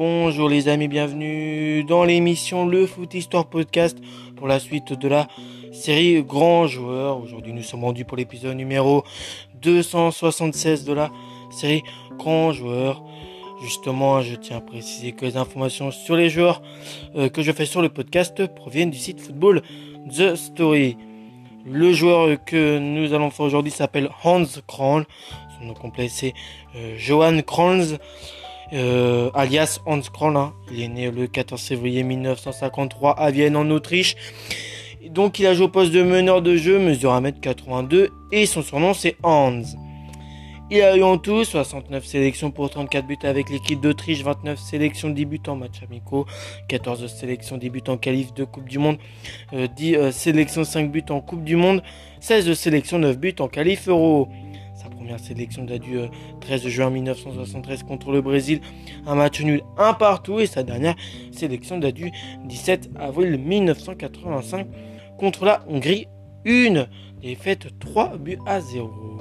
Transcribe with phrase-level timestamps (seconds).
[0.00, 3.98] Bonjour les amis, bienvenue dans l'émission Le Foot Histoire Podcast
[4.36, 5.26] pour la suite de la
[5.72, 7.20] série Grand Joueur.
[7.20, 9.02] Aujourd'hui nous sommes rendus pour l'épisode numéro
[9.60, 11.10] 276 de la
[11.50, 11.82] série
[12.16, 13.02] Grand Joueur.
[13.60, 16.62] Justement, je tiens à préciser que les informations sur les joueurs
[17.16, 19.62] euh, que je fais sur le podcast proviennent du site Football
[20.16, 20.96] The Story.
[21.66, 25.06] Le joueur que nous allons faire aujourd'hui s'appelle Hans Kranl.
[25.58, 26.34] Son nom complet c'est
[26.76, 27.98] euh, Johan Kranz,
[28.72, 30.36] euh, alias Hans Kranl.
[30.36, 30.52] Hein.
[30.72, 34.16] Il est né le 14 février 1953 à Vienne en Autriche.
[35.10, 38.94] Donc il a joué au poste de meneur de jeu, mesure 1m82 et son surnom
[38.94, 39.62] c'est Hans.
[40.70, 45.08] Il a eu en tout 69 sélections pour 34 buts avec l'équipe d'Autriche, 29 sélections
[45.08, 46.26] 10 buts en match amicaux,
[46.68, 48.98] 14 sélections 10 buts en qualif de Coupe du Monde,
[49.52, 49.56] 10
[49.94, 51.82] euh, euh, sélections 5 buts en Coupe du Monde,
[52.20, 54.28] 16 sélections 9 buts en qualif euro.
[54.80, 55.98] Sa première sélection date du
[56.40, 58.60] 13 euh, juin 1973 contre le Brésil,
[59.08, 60.38] un match nul un partout.
[60.38, 60.94] Et sa dernière
[61.32, 62.12] sélection date du
[62.44, 64.68] 17 avril 1985
[65.18, 66.06] contre la Hongrie,
[66.44, 66.86] une
[67.20, 69.17] défaite 3 buts à 0.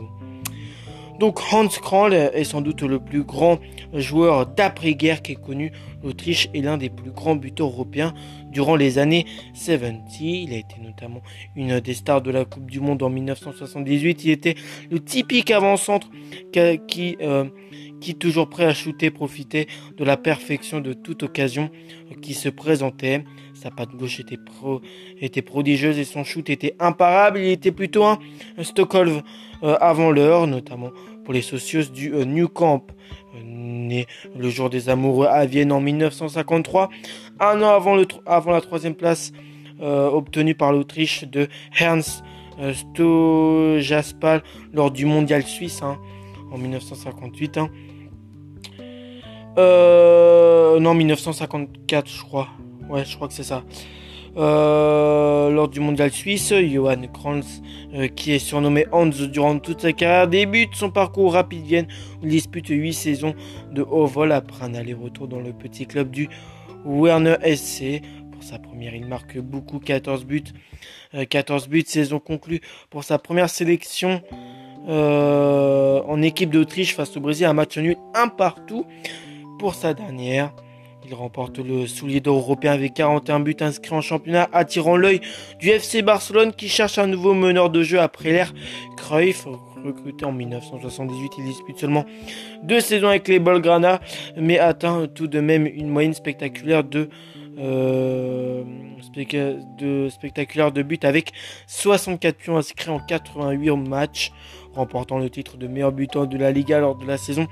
[1.19, 3.59] Donc Hans Kranl est sans doute le plus grand
[3.93, 5.71] joueur d'après-guerre qu'ait connu
[6.03, 8.13] l'Autriche et l'un des plus grands buteurs européens
[8.51, 10.43] durant les années 70.
[10.43, 11.21] Il a été notamment
[11.55, 14.25] une des stars de la Coupe du Monde en 1978.
[14.25, 14.55] Il était
[14.91, 16.07] le typique avant-centre
[16.87, 17.45] qui, euh,
[17.99, 21.71] qui, toujours prêt à shooter, profitait de la perfection de toute occasion
[22.21, 23.23] qui se présentait.
[23.61, 24.81] Sa patte gauche était, pro,
[25.19, 27.39] était prodigieuse et son shoot était imparable.
[27.39, 28.19] Il était plutôt un,
[28.61, 29.22] Stockholm
[29.64, 30.91] euh, avant l'heure, notamment
[31.25, 32.86] pour les socios du euh, New Camp.
[33.36, 34.05] Euh, né
[34.38, 36.89] le jour des amoureux à Vienne en 1953,
[37.39, 39.31] un an avant, le, avant la troisième place
[39.80, 41.47] obtenue par l'Autriche de
[41.80, 42.23] Ernst
[42.73, 44.42] Stojaspal
[44.73, 45.99] lors du mondial suisse hein,
[46.52, 47.58] en 1958.
[47.59, 47.69] Hein.
[50.80, 52.48] non, 1954, je crois.
[52.89, 53.64] Ouais, je crois que c'est ça.
[54.37, 57.61] Euh, lors du mondial suisse, Johan Kranz,
[57.95, 61.87] euh, qui est surnommé Hans durant toute sa carrière, débute son parcours rapide Vienne
[62.21, 63.33] il dispute 8 saisons
[63.71, 66.30] de haut vol après un aller-retour dans le petit club du
[66.86, 68.02] Werner SC.
[68.31, 70.43] Pour sa première, il marque beaucoup, 14 buts.
[71.30, 72.61] 14 euh, buts, saison conclue
[72.92, 74.21] pour sa première sélection
[74.87, 78.86] en équipe d'Autriche face au Brésil, un match nul un partout
[79.59, 80.54] pour sa dernière.
[81.09, 85.21] Il remporte le soulier d'or européen avec 41 buts inscrits en championnat, attirant l'œil
[85.57, 88.53] du FC Barcelone qui cherche un nouveau meneur de jeu après l'ère
[88.97, 89.45] Cruyff.
[89.85, 92.03] Recruté en 1978, il dispute seulement
[92.63, 94.01] deux saisons avec les Bolgrana,
[94.35, 97.07] mais atteint tout de même une moyenne spectaculaire de,
[97.57, 98.63] euh,
[99.79, 101.31] de spectaculaire de buts avec
[101.67, 104.33] 64 pions inscrits en 88 matchs,
[104.73, 107.47] remportant le titre de meilleur buteur de la Liga lors de la saison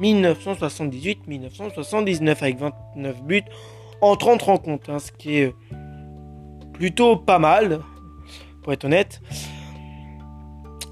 [0.00, 3.44] 1978-1979 avec 29 buts
[4.00, 5.54] en 30 rencontres, hein, ce qui est
[6.72, 7.80] plutôt pas mal,
[8.62, 9.20] pour être honnête.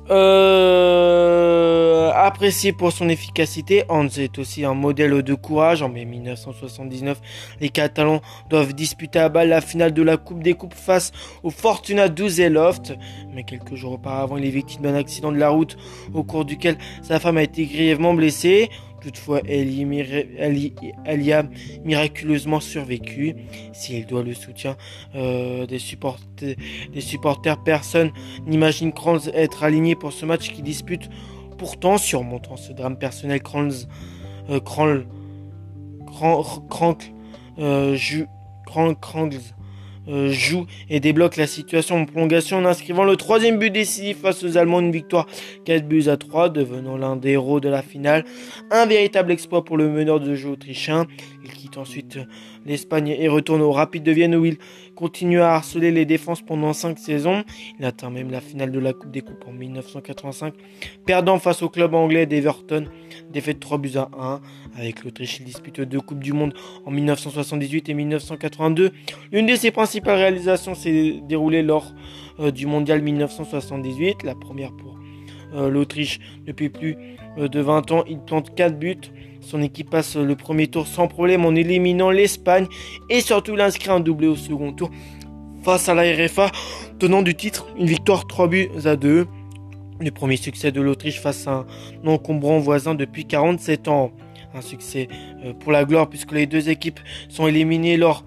[0.09, 5.83] Euh, apprécié pour son efficacité, Hans est aussi un modèle de courage.
[5.83, 7.21] En mai 1979,
[7.61, 11.12] les Catalans doivent disputer à balle la finale de la Coupe des Coupes face
[11.43, 12.78] au Fortuna Düsseldorf.
[13.33, 15.77] Mais quelques jours auparavant, il est victime d'un accident de la route
[16.15, 18.71] au cours duquel sa femme a été grièvement blessée.
[19.06, 21.44] Toutefois, elle y, a
[21.84, 23.37] miraculeusement survécu.
[23.72, 24.77] S'il doit le soutien
[25.15, 28.11] euh, des, supporters, personne
[28.49, 31.09] n'imagine Kranz être aligné pour ce match qui dispute.
[31.56, 33.87] Pourtant, surmontant ce drame personnel, Kranz,
[34.50, 35.06] euh, Kranl,
[37.61, 37.97] euh,
[40.09, 44.44] euh, joue et débloque la situation en prolongation en inscrivant le troisième but décisif face
[44.44, 45.27] aux Allemands, une victoire
[45.65, 48.25] 4 buts à 3, devenant l'un des héros de la finale.
[48.71, 51.06] Un véritable exploit pour le meneur de jeu autrichien.
[51.45, 52.19] Il quitte ensuite
[52.66, 54.59] l'Espagne et retourne au Rapide de Vienne où il
[54.94, 57.44] continue à harceler les défenses pendant 5 saisons.
[57.78, 60.54] Il atteint même la finale de la Coupe des Coupes en 1985,
[61.07, 62.86] perdant face au club anglais d'Everton,
[63.30, 64.41] défaite 3 buts à 1.
[64.78, 66.54] Avec l'Autriche, il dispute deux Coupes du Monde
[66.84, 68.92] en 1978 et 1982.
[69.33, 71.92] L'une de ses principales réalisations s'est déroulée lors
[72.41, 74.96] euh, du Mondial 1978, la première pour
[75.53, 76.97] l'Autriche depuis plus
[77.39, 78.04] euh, de 20 ans.
[78.09, 78.97] Il plante 4 buts
[79.47, 82.66] son équipe passe le premier tour sans problème en éliminant l'Espagne
[83.09, 84.91] et surtout il inscrit un doublé au second tour
[85.63, 86.51] face à la RFA,
[86.98, 89.27] tenant du titre une victoire 3 buts à 2.
[90.01, 91.65] Le premier succès de l'Autriche face à
[92.04, 94.10] un encombrant voisin depuis 47 ans.
[94.54, 95.09] Un succès
[95.45, 96.98] euh, pour la gloire puisque les deux équipes
[97.28, 98.25] sont éliminées lors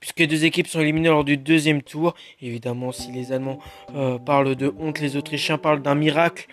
[0.00, 2.14] puisque les deux équipes sont éliminées lors du deuxième tour.
[2.40, 3.58] Évidemment, si les Allemands
[3.94, 6.48] euh, parlent de honte, les Autrichiens parlent d'un miracle.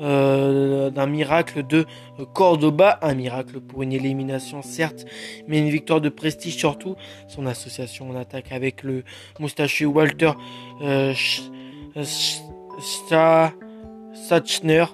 [0.00, 1.86] euh, d'un miracle de
[2.32, 5.04] Cordoba, un miracle pour une élimination certes,
[5.46, 6.96] mais une victoire de prestige surtout.
[7.28, 9.04] Son association en attaque avec le
[9.38, 10.32] moustachu Walter
[10.82, 11.14] euh,
[14.14, 14.84] Sachner,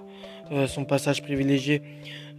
[0.53, 1.83] euh, son passage privilégié.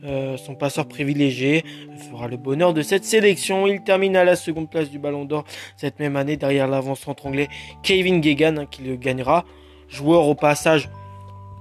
[0.05, 1.65] Euh, son passeur privilégié
[2.09, 3.67] fera le bonheur de cette sélection.
[3.67, 5.43] Il termine à la seconde place du Ballon d'Or
[5.75, 7.49] cette même année derrière l'avant-centre anglais
[7.83, 9.45] Kevin Gegan hein, qui le gagnera.
[9.89, 10.89] Joueur au passage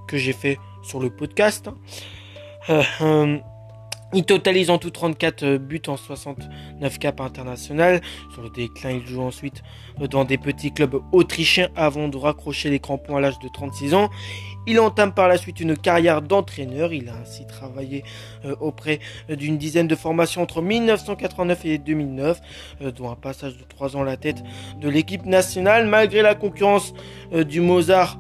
[0.07, 1.69] que j'ai fait sur le podcast.
[2.71, 3.39] Euh, euh,
[4.15, 8.01] il totalise en tout 34 euh, buts en 69 caps internationales.
[8.33, 9.63] Sur le déclin, il joue ensuite
[10.11, 14.09] dans des petits clubs autrichiens avant de raccrocher les crampons à l'âge de 36 ans.
[14.67, 16.93] Il entame par la suite une carrière d'entraîneur.
[16.93, 18.05] Il a ainsi travaillé
[18.61, 18.99] auprès
[19.31, 22.41] d'une dizaine de formations entre 1989 et 2009,
[22.95, 24.43] dont un passage de 3 ans à la tête
[24.79, 25.87] de l'équipe nationale.
[25.87, 26.93] Malgré la concurrence
[27.33, 28.19] du Mozart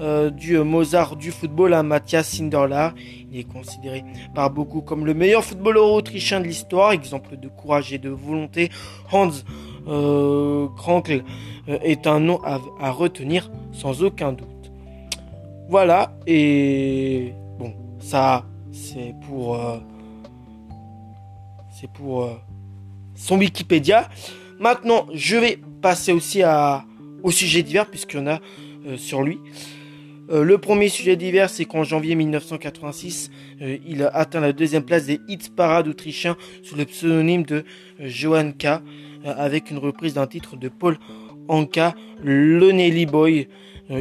[0.00, 2.94] euh, du Mozart du football à Matthias Sinderlar.
[3.30, 4.02] Il est considéré
[4.34, 8.70] par beaucoup comme le meilleur footballeur autrichien de l'histoire, exemple de courage et de volonté.
[9.12, 9.30] Hans
[9.88, 11.22] euh, Krankl
[11.68, 14.72] euh, est un nom à, retenir sans aucun doute.
[15.68, 19.60] Voilà, et bon, ça c'est pour
[21.70, 22.28] c'est pour
[23.14, 24.08] son Wikipédia.
[24.58, 26.42] Maintenant, je vais passer aussi
[27.22, 28.38] au sujet divers puisqu'il y en a
[28.96, 29.38] sur lui.
[30.30, 33.30] Euh, le premier sujet divers, c'est qu'en janvier 1986,
[33.62, 37.64] euh, il a atteint la deuxième place des hits parades autrichiens sous le pseudonyme de
[38.00, 38.80] euh, Johan K,
[39.24, 40.98] avec une reprise d'un titre de Paul
[41.48, 41.94] Anka,
[42.24, 43.48] Lonely Boy.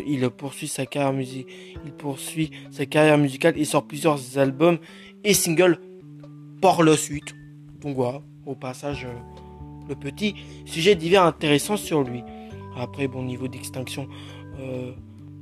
[0.08, 4.78] il poursuit sa carrière il poursuit sa carrière musicale et sort plusieurs albums
[5.26, 5.78] et singles
[6.62, 7.36] par la suite.
[7.82, 9.06] Donc voilà, au passage,
[9.90, 12.24] le petit sujet divers intéressant sur lui.
[12.78, 14.08] Après, bon niveau d'extinction.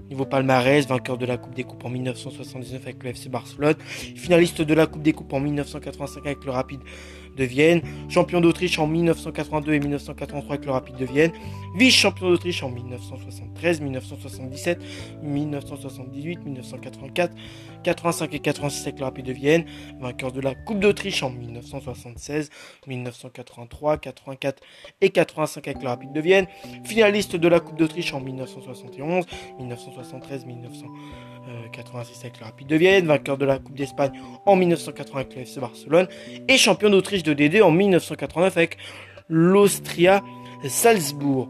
[0.10, 4.62] Niveau palmarès, vainqueur de la Coupe des Coupes en 1979 avec le FC Barcelone, finaliste
[4.62, 6.80] de la Coupe des Coupes en 1985 avec le Rapide
[7.38, 11.32] de Vienne, champion d'Autriche en 1982 et 1983 avec le Rapide de Vienne,
[11.76, 14.80] vice-champion d'Autriche en 1973, 1977,
[15.22, 17.34] 1978, 1984,
[17.84, 19.66] 85 et 86 avec le Rapide de Vienne,
[20.00, 22.50] vainqueur de la Coupe d'Autriche en 1976,
[22.88, 24.64] 1983, 84
[25.02, 26.48] et 85 avec le Rapide de Vienne,
[26.84, 29.26] finaliste de la Coupe d'Autriche en 1971,
[29.60, 30.46] 1973,
[31.48, 34.12] 1986 avec le Rapide de Vienne, vainqueur de la Coupe d'Espagne
[34.46, 36.08] en 1980 avec le FC Barcelone
[36.48, 38.78] et champion d'Autriche de DD en 1989 avec
[39.30, 40.24] l'Austria
[40.68, 41.50] Salzbourg.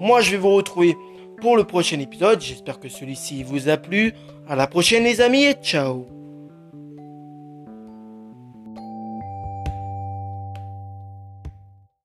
[0.00, 0.96] Moi, je vais vous retrouver
[1.40, 2.40] pour le prochain épisode.
[2.40, 4.14] J'espère que celui-ci vous a plu.
[4.48, 6.21] À la prochaine, les amis, et ciao